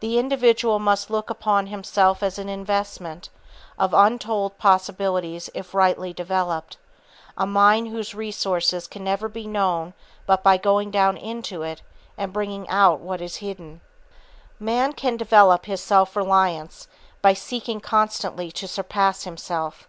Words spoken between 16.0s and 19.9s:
reliance by seeking constantly to surpass himself.